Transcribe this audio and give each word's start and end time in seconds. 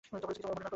কিছু 0.03 0.15
মনে 0.15 0.21
না 0.21 0.49
করলে? 0.49 0.69